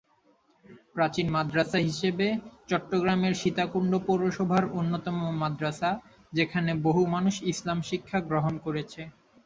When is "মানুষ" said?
7.15-7.35